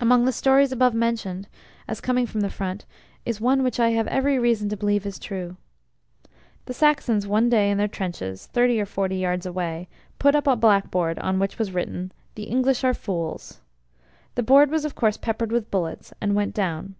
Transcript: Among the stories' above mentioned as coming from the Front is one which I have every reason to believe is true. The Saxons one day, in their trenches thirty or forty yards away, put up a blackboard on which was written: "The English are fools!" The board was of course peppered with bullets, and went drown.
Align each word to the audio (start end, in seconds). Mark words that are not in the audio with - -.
Among 0.00 0.24
the 0.24 0.32
stories' 0.32 0.72
above 0.72 0.94
mentioned 0.94 1.46
as 1.86 2.00
coming 2.00 2.24
from 2.26 2.40
the 2.40 2.48
Front 2.48 2.86
is 3.26 3.38
one 3.38 3.62
which 3.62 3.78
I 3.78 3.90
have 3.90 4.06
every 4.06 4.38
reason 4.38 4.70
to 4.70 4.78
believe 4.78 5.04
is 5.04 5.18
true. 5.18 5.58
The 6.64 6.72
Saxons 6.72 7.26
one 7.26 7.50
day, 7.50 7.70
in 7.70 7.76
their 7.76 7.86
trenches 7.86 8.46
thirty 8.46 8.80
or 8.80 8.86
forty 8.86 9.16
yards 9.18 9.44
away, 9.44 9.90
put 10.18 10.34
up 10.34 10.46
a 10.46 10.56
blackboard 10.56 11.18
on 11.18 11.38
which 11.38 11.58
was 11.58 11.72
written: 11.72 12.12
"The 12.34 12.44
English 12.44 12.82
are 12.82 12.94
fools!" 12.94 13.60
The 14.36 14.42
board 14.42 14.70
was 14.70 14.86
of 14.86 14.94
course 14.94 15.18
peppered 15.18 15.52
with 15.52 15.70
bullets, 15.70 16.14
and 16.18 16.34
went 16.34 16.54
drown. 16.54 16.94